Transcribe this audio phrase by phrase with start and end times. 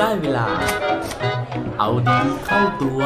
[0.00, 0.48] ได้เวลา
[1.78, 3.02] เอาดีเข้าตัว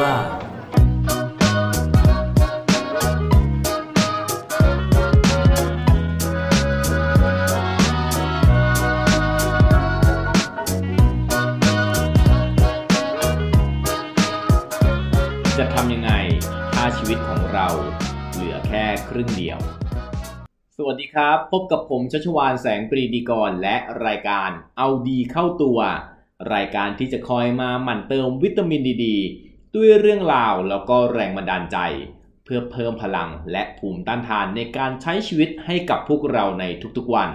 [15.57, 16.11] จะทำยังไง
[16.73, 17.67] ถ้าชีวิตของเรา
[18.33, 19.59] เหลือแค่ครึ่งเดียว
[20.77, 25.79] สวัสดีครับ พบกับผมชัชวานแสงปรีดีกรและรายการเอาดีเข้าตัว
[26.53, 29.05] รายการที่จะคอยมาหมั่นเติมวิตามินดีด
[29.75, 31.77] ด้วยเรื่องราวแล้วก็แรงบันดาลใจ
[32.43, 36.65] เพื่อเพิ่มพลังและภูมิต้านทานในการใช้ชีวิตให้กับพวกเราใน
[36.97, 37.29] ทุกๆวัน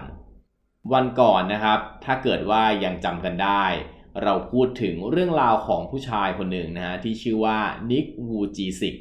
[0.92, 3.64] วันก่อนนะครับ ถ้าเกิดว่ายังจำกันได้
[4.22, 7.58] เราพูดถึงเรื่องราวของผู้ชายคนหนึ่งนะฮะที่ชื่อว่า
[7.90, 8.94] นิกวูจีสิก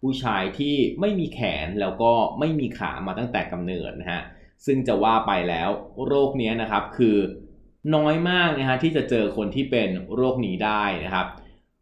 [0.00, 4.22] ผู้ชายที่ไม่มีแขนแล้วก็ไม่มีขามาตั้งแต่กำเนิดนะฮะ
[4.66, 5.68] ซึ่งจะว่าไปแล้ว
[6.06, 7.16] โรคนี้นะครับคือ
[7.94, 11.26] น้อยมากนะฮะที่จะเจอคนที่เป็นโรคนี้ได้นะครับ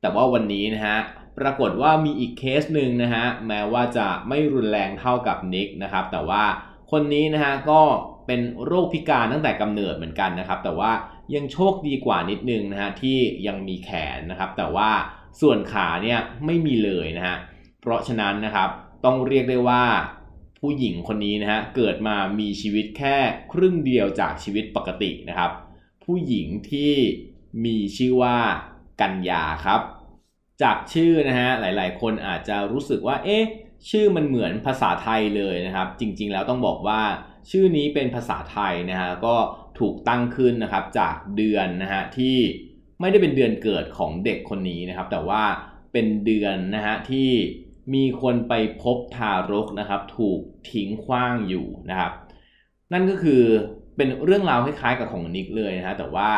[0.00, 0.96] แต่ว่าวันนี้นะฮะ
[1.38, 6.44] ปรากฏว่ามีอีกเคสหนึ่งนะฮะแม้ว่าจะไม่รุนแรงเท่ากับนิกนะครับแต่ว่า
[6.90, 7.82] คนนี้นะฮะก็
[8.26, 10.92] เป็นโรคพิการตั้งแต่กำเนิดเหมือนกันนะครับ แต่ว่า
[11.34, 14.90] ยังโชคดีกว่านิดนึงนะฮะที่ยังมีแขนนะครับ แต่ว่า
[15.40, 17.36] ส่วนขาเนี่ยไม่มีเลยนะฮะ
[17.80, 18.68] เพราะฉะนั้นนะครับ
[19.04, 19.84] ต้องเรียกได้ว่า
[20.60, 23.16] ผู้หญิงคนนี้นะฮะเกิดมามีชีวิตแค่
[23.52, 25.50] ครึ่งเดียวจากชีวิตปกตินะครับ
[26.04, 26.92] ผู้หญิงที่
[27.64, 28.36] มีชื่อว่า
[29.00, 29.80] กัญญาครับ
[30.62, 33.44] จากชื่อนะฮะหลายๆ คนอาจจะรู้สึกว่าเอ๊ะ
[33.90, 37.02] ชื่อมันเหมือนภาษาไทยเลยนะครับ จริงๆ แล้วต้องบอกว่า
[37.50, 39.36] ชื่อนี้เป็นภาษาไทยนะฮะก็
[39.78, 42.38] ถูกตั้งขึ้นนะครับจากเดือนนะฮะที่
[43.00, 45.44] ไม่ได้เป็นเดือนเกิดของเด็กคนนี้นะครับ แต่ว่า
[45.92, 47.30] เป็นเดือนนะฮะที่
[47.94, 48.52] มีคนไป
[48.82, 52.12] พบทารกนะครับ ถูกทิ้งขว้างอยู่นะครับ
[52.92, 53.42] นั่นก็คือ
[53.96, 56.30] เป็นเรื่องราวคล้ายๆกับของนิกเลยนะฮะแต่ว่า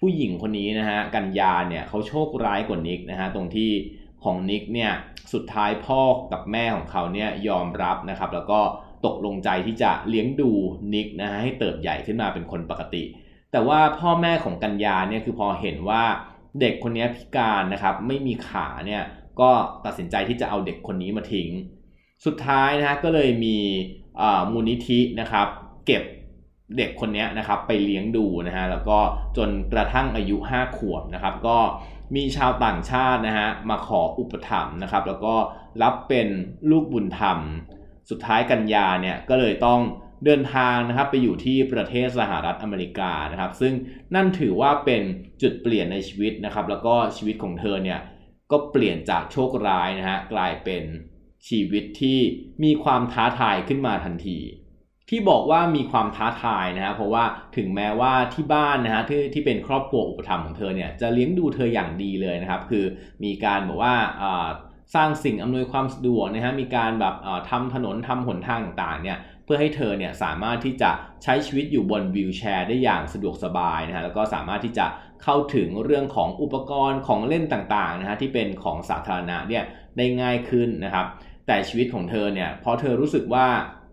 [0.00, 3.70] ผู้หญิงคนนี้นะฮะกัญญาเนี่ยเขาโชคร้ายกว่านิกนะฮะตรงที่
[4.24, 4.92] ของนิกเนี่ย
[5.32, 6.00] สุดท้ายพ่อ
[6.32, 8.60] กับแม่ของเขาเนี่ยยอมรับนะครับ แล้วก็
[9.06, 10.50] ตกลงใจที่จะเลี้ยงดู
[10.94, 13.04] นิกนะฮะให้เติบใหญ่ขึ้นมาเป็นคนปกติ
[13.52, 16.04] แต่ว่าพ่อแม่ของกัญญาเนี่ยคือพอเห็นว่า
[16.60, 19.02] เด็กคนนี้พิการนะครับ ไม่มีขาเนี่ย
[19.40, 19.50] ก็
[19.84, 21.48] ตัดสินใจที่จะเอาเด็กคนนี้มาทิ้ง
[22.26, 23.56] สุดท้ายนะฮะก็เลยมี
[24.52, 25.48] มูลนิธินะครับ
[25.86, 26.02] เก็บ
[26.76, 28.98] เด็กคนนี้นะครับไปเลี้ยงดูนะฮะแล้วก็
[29.36, 31.58] จนกระทั่งอายุ 5 ขวบนะครับ ก็
[32.16, 35.34] มีชาวต่างชาตินะฮะมาขออุปถัมภ์นะครับ แล้วก็
[35.82, 36.28] รับเป็น
[36.70, 37.38] ลูกบุญธรรม
[38.10, 39.80] สุดท้ายกันยาเนี่ยก็เลยต้อง
[40.24, 43.72] เดินทางนะครับไปอยู่ที่ประเทศสหรัฐอเมริกานะครับ ซึ่ง
[44.14, 45.02] นั่นถือว่าเป็น
[45.42, 48.00] จุดเปลี่ยนในชีวิตนะครับ แล้วก็ชีวิตของเธอเนี่ย
[48.50, 50.84] ก็เปลี่ยนจากโชคร้ายนะฮะกลายเป็น
[51.48, 52.18] ชีวิตที่
[52.64, 54.38] มีความท้าทายขึ้นมาทันที
[55.10, 57.24] ที่บอกว่ามีความท้าทายนะฮะเพราะว่า
[57.56, 62.84] ถึงแม้ว่าที่บ้านนะฮะที่ที่เป็นครอบครัวอุปถัมภ์ของเธอเนี่ยจะเลี้ยงดูเธออย่างดีเลยนะครับ คือ
[63.24, 63.94] มีการบอกว่า
[64.94, 67.14] สร้างสิ่งอำนวยความสะดวกนะฮะมีการแบบ
[67.50, 70.90] ทำถนนทำหนทางต่างๆเนี่ยเพื่อให้เธอเนี่ยสามารถที่จะ
[71.22, 74.86] ใช้ชีวิตอยู่บนวิวแชร์ได้อย่างสะดวกสบายนะฮะแล้วก็สามารถที่จะ
[75.22, 79.64] เข้าถึงเรื่องของอุปกรณ์ของเล่นต่างๆนะฮะที่เป็นของสาธารณะเนี่ย
[79.96, 81.06] ได้ง่ายขึ้นนะครับ
[81.46, 83.46] แต่ชีวิตของเธอเนี่ยพอเธอรู้สึกว่า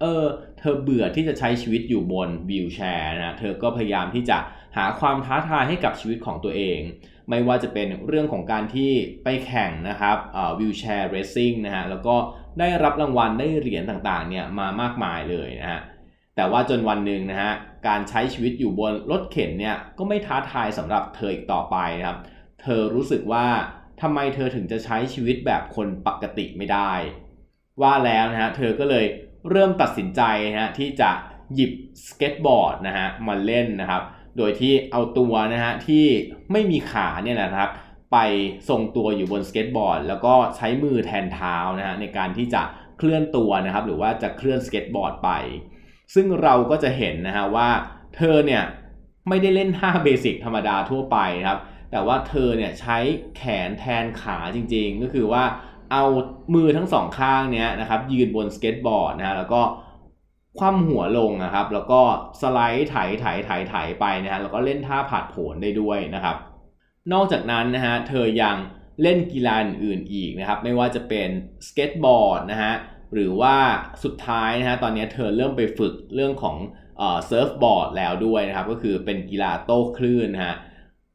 [0.04, 0.26] เออ
[0.60, 4.38] เธอเบื่อที่จะใช้ชีวิตอยู่บนวิวแชร์นะเธอก็พยายามที่จะ
[4.78, 6.80] หาความท้าทายให้กับชีวิตของตัวเอง
[7.30, 8.92] ไม่ว่าจะเป็นเรื่องของการที่
[9.24, 10.18] ไปแข่งนะครับ
[10.60, 12.16] wheelchair racing นะฮะแล้วก็
[12.60, 15.82] ได้รับรางวัลได้เหรียญต่างๆเนี่ยมามากมายเลยนะฮะ
[16.36, 17.54] แต่ว่าจนวันหนึ่งนะฮะ
[17.88, 22.18] การใช้ชีวิตอยู่บนรถเข็นเนี่ยก็ไม่ท้าทายสำหรับเธออีกต่อไปนะครับ
[22.62, 23.46] เธอรู้สึกว่า
[24.02, 26.92] ทำไมเธอถึงจะใช้ชีวิตแบบคนปกติไม่ได้
[27.82, 29.06] ว่าแล้วนะฮะเธอก็เลย
[29.50, 30.22] เริ่มตัดสินใจ
[30.54, 31.12] นะฮะที่จะ
[31.54, 31.72] หยิบ
[32.08, 34.04] สเก็ตบอร์ดนะฮะมาเล่นนะครับ
[34.38, 36.06] โดยที่เอาตัวนะฮะที่
[36.52, 37.70] ไม่มีขาเนี่ยนะครับ
[38.14, 38.18] ไป
[38.70, 42.64] ทรงตัวอยู่บนสเก็ตบอร์ด แล้วก็ใช้มือแทนเท้านะฮะในการที่จะ
[42.98, 45.30] เคลื่อนตัวนะครับ หรือว่าจะเคลื่อนสเก็ตบอร์ดไป
[46.14, 47.70] ซึ่งเราก็จะเห็นนะฮะว่า
[48.16, 48.64] เธอเนี่ย
[49.30, 51.60] ไม่ได้เล่นท่าเบสิกธรรมดาทั่วไปนะครับ
[51.92, 52.98] แต่ว่าเธอเนี่ยใช้
[53.38, 55.44] แขนแทนขาจริงๆ ก็คือว่า
[55.94, 56.06] เอา
[56.56, 59.62] มือทั้งสองข้างเนี้ยนะครับยืนบนสเก็ตบอร์ดนะฮะแล้วก็
[60.58, 62.02] คว่ำหัวลงนะครับ แล้วก็
[62.42, 66.38] สไลด์ไถไถไถไถไปนะฮะแล้วก็เล่นท่าผาดโผนได้ด้วยนะครับ
[67.14, 68.56] นอกจากนั้นนะฮะเธอยัง
[69.02, 71.30] เล่นกีฬาอื่นอีกนะครับ ไม่ว่าจะเป็น
[71.68, 72.74] สเก็ตบอร์ดนะฮะ
[73.14, 73.56] หรือว่า
[74.04, 76.56] สุดท้ายนะฮะตอนนี้เธอเริ่มไปฝึกเรื่องของ
[77.00, 80.56] เซิร์ฟบอร์ดแล้วด้วยนะครับ ก็คือเป็นกีฬาโต้คลื่นนะฮะ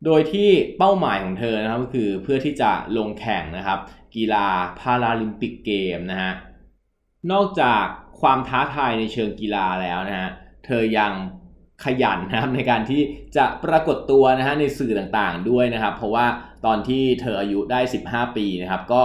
[0.06, 3.78] โดยที่เป้าหมายของเธอนะครับก็คือเพื่อที่จะลงแข่งนะครับ
[4.16, 4.46] กีฬา
[4.78, 6.32] พาราลิมปิกเกมนะฮะ
[7.32, 7.84] นอกจาก
[8.20, 10.28] ความท้าทายในเชิงกีฬาแล้วนะฮะ
[10.66, 11.12] เธอยัง
[11.84, 13.00] ขยันนะครับในการที่
[13.36, 16.26] จะปรากฏตัวนะฮะในสื่อต่างๆด้วยนะครับ เพราะว่า
[16.66, 19.02] ตอนที่เธออายุได้ 15 ปีนะครับ ก็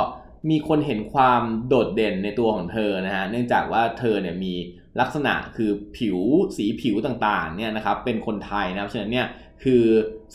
[0.50, 4.54] มีคนเห็นความโดดเด่นในตัวของเธอนะฮะเนื่องจากว่าเธอเนี่ยมี
[5.00, 6.20] ลักษณะคือผิว
[6.58, 9.28] สีผิวต่างๆเนี่ยนะครับเป็นคนไทยนะครับฉะนั้นเนี่ย
[9.64, 9.84] คือ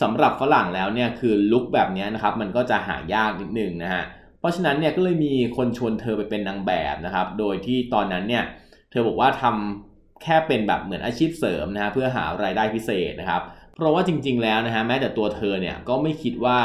[0.01, 8.43] สำหรับฝรั่งแล้วเนี่ยคือลุคแบบนี้นะครับมันก็จะหายากนิดนึงนะฮะเพราะฉะนั้นเนี่ยก็เลยมีคนชวนเธอไปเป็นนางแบบนะครับ โดยที่ตอนนั้นเนี่ย
[8.91, 13.41] เธอบอกว่าทำแค่เป็นแบบเหมือนอาชีพเสริมนะฮะเพื่อหารายได้พิเศษนะครับ
[13.75, 16.59] เพราะว่าจริง ๆ แล้วนะฮะแม้แต่ตัวเธอเนี่ยก็ไม่คิดว่า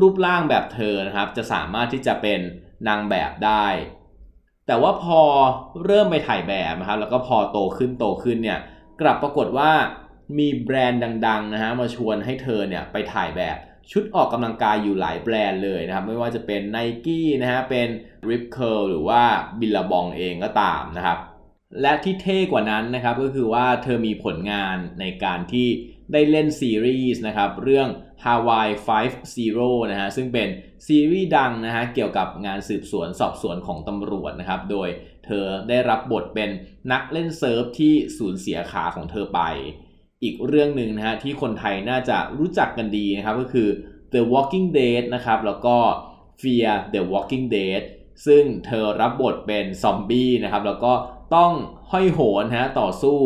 [0.00, 2.40] รูปร่างแบบเธอนะครับ จะสามารถที่จะเป็น
[2.88, 3.66] นางแบบได้
[4.66, 5.20] แต่ว่าพอ
[5.84, 8.58] เริ่มไปถ่ายแบบนะครับ แล้วก็พอโตขึ้นโตขึ้นเนี่ย
[9.00, 9.70] กลับปรากฏว่า
[10.38, 13.56] มีแบรนด์ดังๆนะฮะมาชวนให้เธอเนี่ยไปถ่ายแบบ
[13.92, 17.88] ชุดออกกำลังกายอยู่หลายแบรนด์เลยนะครับ ไม่ว่าจะเป็น n i กี้นะฮะเป็น
[18.28, 19.22] Rip Curl หรือว่า
[19.60, 21.18] Billabong เองก็ตามนะครับ
[21.80, 25.68] และที่เท่กว่านั้นนะครับก็คือว่าเธอมีผลงานในการที่
[26.12, 27.88] ได้เล่นซีรีส์นะครับเรื่อง
[28.24, 28.70] Hawaii
[29.10, 30.48] 5นะฮะซึ่งเป็น
[30.86, 34.88] ซีรีส์ดังนะฮะเกี่ยวกับงานสืบสวนสอบสวนของตำรวจนะครับ โดย
[35.26, 36.50] เธอได้รับบทเป็น
[36.92, 39.40] นักเล่นเซิร์ฟที่สูญเสียขาของเธอไป
[40.22, 43.68] อีกเรื่องหนึ่งนะฮะที่คนไทยน่าจะรู้จักกันดีนะครับก็คือ
[44.12, 45.76] The Walking Dead นะครับแล้วก็
[46.40, 47.82] Fear the Walking Dead
[48.26, 50.92] ซึ่งเธอรับบทเป็นซอมบี้นะครับแล้วก็
[51.34, 51.52] ต้อง
[51.90, 53.18] ห้อยโหนฮะต่อสู้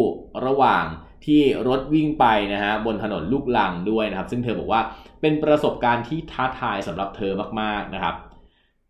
[0.46, 0.84] ระหว่าง
[1.26, 4.82] ที่รถวิ่งไปนะฮะบนถนนลูกลังด้วยนะครับ ซึ่งเธอบอกว่า
[5.20, 8.14] เป็นประสบการณ์ที่ท้าทายสำหรับเธอมากๆนะครับ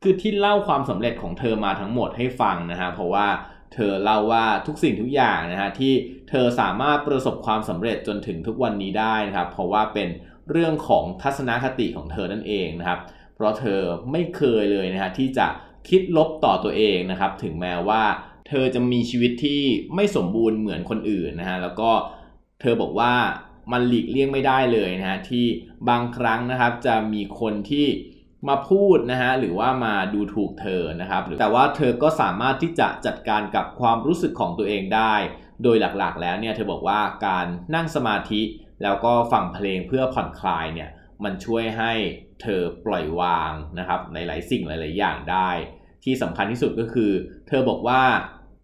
[0.02, 3.26] คือที่เล่าความสำเร็จของเธอมาทั้งหมดให้ฟังนะฮะเพราะว่า
[3.74, 5.92] เธอเล่าว่าทุกสิ่งทุกอย่างนะฮะที่
[6.30, 10.08] เธอสามารถประสบความสำเร็จจนถึงทุกวันนี้ได้นะครับ เพราะว่าเป็น
[10.50, 13.00] เรื่องของทัศนคติของเธอนั่นเองนะครับ
[13.34, 13.80] เพราะเธอ
[14.12, 15.46] ไม่เคยเลยนะฮะที่จะ
[15.88, 18.02] คิดลบต่อตัวเองนะครับ ถึงแม้ว่า
[18.48, 19.62] เธอจะมีชีวิตที่
[19.94, 21.90] ไม่สมบูรณ์เหมือนคนอื่นนะฮะแล้วก็
[22.60, 23.12] เธอบอกว่า
[23.72, 25.44] มันหลีกเลี่ยงไม่ได้เลยนะฮะที่
[25.88, 27.86] บางครั้งนะครับจะมีคนที่
[28.48, 35.14] มาพูดนะฮะหรือว่ามาดูถูกเธอนะครับแต่ว่าเธอก็สามารถที่จะจัดการกับความรู้สึกของตัวเองได้
[35.62, 38.42] โดยหลักๆ แล้วเนี่ยเธอบอกว่าการนั่งสมาธิ
[38.82, 40.90] แล้วก็ฟังเพลงเพื่อผ่อนคลายเนี่ย
[41.24, 41.92] มันช่วยให้
[42.42, 45.50] เธอปล่อยวางนะครับในหลายสิ่งหลาย ๆ อย่างได้
[46.04, 47.10] ที่สำคัญที่สุดก็คือ
[47.48, 48.02] เธอบอกว่า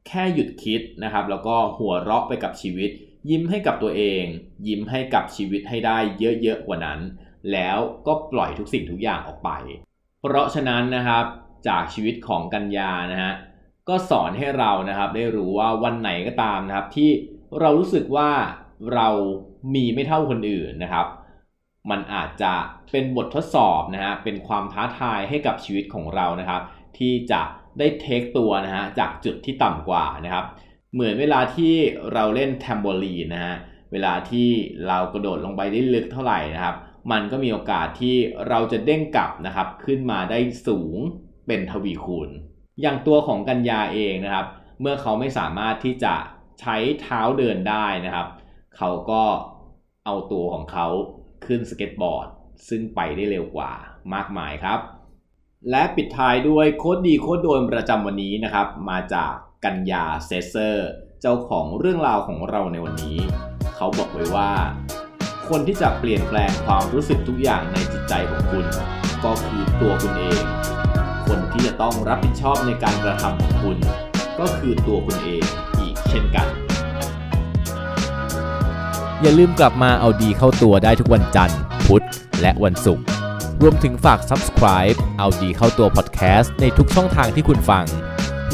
[0.07, 2.91] แค่หยุดคิดนะครับ แล้วก็หัวเราะไปกับชีวิต
[3.31, 4.25] ยิ้มให้กับตัวเอง
[4.69, 5.99] ยิ้มให้กับชีวิตให้ได้
[6.43, 7.01] เยอะ ๆ กว่านั้น
[7.53, 9.51] แล้วก็ปล่อยทุกสิ่งทุกอย่างออกไป
[10.21, 11.25] เพราะฉะนั้นนะครับ
[11.69, 13.33] จากชีวิตของกัญญานะฮะ
[13.89, 17.11] ก็สอนให้เรานะครับได้รู้ว่าวันไหนก็ตามนะครับ ที่
[17.61, 18.31] เรารู้สึกว่า
[18.95, 19.09] เรา
[19.75, 21.07] มีไม่เท่าคนอื่นนะครับ
[21.91, 22.55] มันอาจจะ
[22.91, 26.63] เป็นบททดสอบนะฮะเป็นความท้าทายให้กับชีวิตของเรานะครับ
[26.99, 27.43] ที่จะ
[27.79, 30.45] ได้เทคตัวนะฮะจากจุดที่ต่ำกว่านะครับ
[30.93, 31.73] เหมือนเวลาที่
[32.13, 33.57] เราเล่นแทมโบลีนนะฮะ
[33.93, 34.49] เวลาที่
[34.87, 36.77] เรากระโดดลงไปได้ลึกเท่าไหร่นะครับ
[37.11, 38.17] มันก็มีโอกาสที่
[38.49, 40.97] เราจะเด้งกลับนะครับ ขึ้นมาได้สูง
[41.47, 42.31] เป็นทวีคูณ
[42.81, 44.47] อย่างตัวของกัญญาเองนะครับ
[44.81, 46.15] เมื่อเขาไม่สามารถที่จะ
[46.61, 48.27] ใช้เท้าเดินได้นะครับ
[48.77, 49.23] เขาก็
[50.05, 50.87] เอาตัวของเขา
[51.47, 52.29] ขึ้นสเก็ตบอร์ด
[52.69, 53.73] ซึ่งไปได้เร็วกว่า
[54.15, 54.81] มากมายครับ
[55.71, 59.33] และปิดท้ายด้วย quote ดี quote โดนประจำวันนี้นะครับ มาจาก
[59.65, 60.89] กัญญาเซสเซอร์
[61.21, 63.19] เจ้าของเรื่องราวของเราในวันนี้
[63.75, 64.51] เขาบอกไว้ว่า
[65.51, 68.67] คนที่จะเปลี่ยนแปลงความรู้สึกทุกอย่างในจิตใจของคุณ
[69.25, 70.43] ก็คือตัวคุณเอง
[71.27, 73.79] คนที่จะต้องรับผิดชอบในการกระทำของคุณ
[74.41, 75.43] ก็คือตัวคุณเอง
[75.81, 76.49] อีกเช่นกัน
[79.23, 82.05] อย่าลืมกลับมาเอาดีเข้าตัวได้ทุกวันจันทร์ พุธ
[82.41, 83.05] และวันศุกร์
[83.63, 87.85] รวมถึงฝาก subscribe เอาดีเข้าตัว podcast ในทุกช่องทางที่คุณฟัง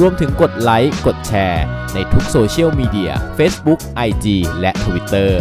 [0.00, 4.26] รวมถึงกดไลค์ กดแชร์ ในทุกโซเชียลมีเดีย Facebook, IG
[4.60, 5.32] และ Twitter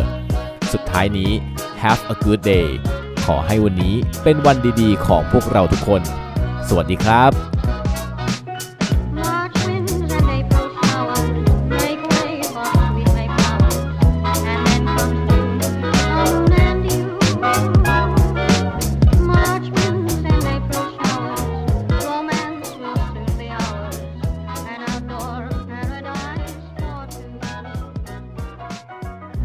[0.74, 1.32] สุดท้ายนี้
[1.84, 2.68] have a good day
[3.26, 6.02] ขอให้วันนี้เป็นวันดีๆ ของพวกเราทุกคน
[6.68, 7.55] สวัสดีครับ